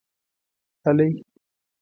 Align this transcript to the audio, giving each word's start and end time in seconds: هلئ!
هلئ! 0.85 1.09